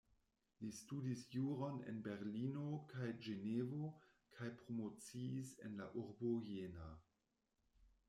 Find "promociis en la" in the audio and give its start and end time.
4.65-5.91